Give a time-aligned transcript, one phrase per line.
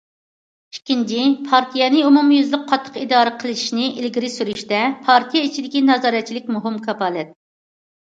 [0.77, 7.43] ئىككىنچى، پارتىيەنى ئومۇميۈزلۈك قاتتىق ئىدارە قىلىشنى ئىلگىرى سۈرۈشتە پارتىيە ئىچىدىكى نازارەتچىلىك مۇھىم كاپالەت.